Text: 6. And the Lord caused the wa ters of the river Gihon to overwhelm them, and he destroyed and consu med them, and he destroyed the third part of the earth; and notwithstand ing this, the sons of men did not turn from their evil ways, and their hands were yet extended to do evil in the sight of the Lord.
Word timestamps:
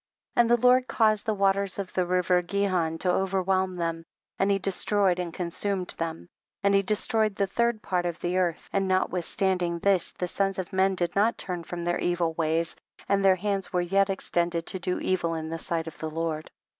6. 0.31 0.31
And 0.37 0.49
the 0.49 0.57
Lord 0.57 0.87
caused 0.87 1.27
the 1.27 1.35
wa 1.35 1.51
ters 1.51 1.77
of 1.77 1.93
the 1.93 2.07
river 2.07 2.41
Gihon 2.41 2.97
to 3.01 3.11
overwhelm 3.11 3.75
them, 3.75 4.03
and 4.39 4.49
he 4.49 4.57
destroyed 4.57 5.19
and 5.19 5.31
consu 5.31 5.77
med 5.77 5.89
them, 5.89 6.27
and 6.63 6.73
he 6.73 6.81
destroyed 6.81 7.35
the 7.35 7.45
third 7.45 7.83
part 7.83 8.07
of 8.07 8.17
the 8.19 8.35
earth; 8.37 8.67
and 8.73 8.89
notwithstand 8.89 9.61
ing 9.61 9.77
this, 9.77 10.11
the 10.13 10.27
sons 10.27 10.57
of 10.57 10.73
men 10.73 10.95
did 10.95 11.15
not 11.15 11.37
turn 11.37 11.63
from 11.63 11.83
their 11.85 11.99
evil 11.99 12.33
ways, 12.33 12.75
and 13.07 13.23
their 13.23 13.35
hands 13.35 13.71
were 13.71 13.79
yet 13.81 14.09
extended 14.09 14.65
to 14.65 14.79
do 14.79 14.99
evil 14.99 15.35
in 15.35 15.49
the 15.49 15.59
sight 15.59 15.85
of 15.85 15.99
the 15.99 16.09
Lord. 16.09 16.49